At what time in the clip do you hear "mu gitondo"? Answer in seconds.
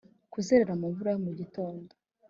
1.25-1.91